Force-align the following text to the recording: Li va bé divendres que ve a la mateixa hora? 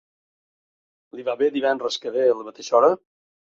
Li 1.19 1.27
va 1.29 1.35
bé 1.43 1.51
divendres 1.59 1.99
que 2.07 2.17
ve 2.19 2.27
a 2.33 2.41
la 2.41 2.49
mateixa 2.51 2.77
hora? 2.83 2.93